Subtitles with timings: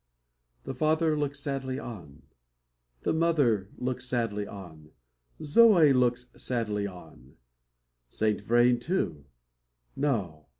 [0.63, 2.23] The father looks sadly on;
[3.01, 4.89] the mother looks sadly on;
[5.43, 7.35] Zoe looks sadly on;
[8.09, 9.25] Saint Vrain, too.
[9.95, 10.47] No!